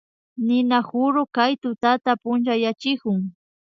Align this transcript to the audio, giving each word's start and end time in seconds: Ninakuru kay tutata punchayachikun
Ninakuru 0.47 1.21
kay 1.35 1.53
tutata 1.61 2.11
punchayachikun 2.21 3.19